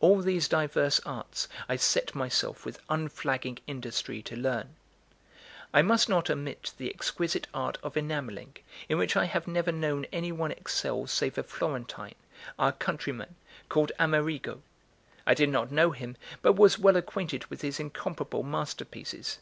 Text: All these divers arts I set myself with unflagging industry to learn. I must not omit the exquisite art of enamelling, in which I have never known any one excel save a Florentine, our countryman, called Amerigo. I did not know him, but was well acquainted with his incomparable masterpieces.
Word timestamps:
All 0.00 0.18
these 0.20 0.48
divers 0.48 0.98
arts 1.06 1.46
I 1.68 1.76
set 1.76 2.12
myself 2.12 2.66
with 2.66 2.80
unflagging 2.88 3.60
industry 3.68 4.20
to 4.22 4.34
learn. 4.34 4.74
I 5.72 5.82
must 5.82 6.08
not 6.08 6.28
omit 6.28 6.72
the 6.78 6.90
exquisite 6.92 7.46
art 7.54 7.78
of 7.84 7.96
enamelling, 7.96 8.56
in 8.88 8.98
which 8.98 9.14
I 9.14 9.26
have 9.26 9.46
never 9.46 9.70
known 9.70 10.04
any 10.10 10.32
one 10.32 10.50
excel 10.50 11.06
save 11.06 11.38
a 11.38 11.44
Florentine, 11.44 12.16
our 12.58 12.72
countryman, 12.72 13.36
called 13.68 13.92
Amerigo. 14.00 14.62
I 15.28 15.34
did 15.34 15.50
not 15.50 15.70
know 15.70 15.92
him, 15.92 16.16
but 16.42 16.54
was 16.54 16.80
well 16.80 16.96
acquainted 16.96 17.46
with 17.46 17.62
his 17.62 17.78
incomparable 17.78 18.42
masterpieces. 18.42 19.38